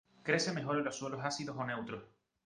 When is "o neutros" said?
1.55-2.03